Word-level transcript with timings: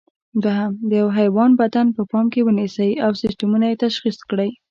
دوهم: 0.43 0.71
د 0.89 0.91
یوه 1.01 1.13
حیوان 1.19 1.51
بدن 1.61 1.87
په 1.95 2.01
پام 2.11 2.25
کې 2.33 2.41
ونیسئ 2.45 2.91
او 3.05 3.11
سیسټمونه 3.21 3.65
یې 3.69 3.79
تشخیص 3.85 4.17
کړئ. 4.29 4.49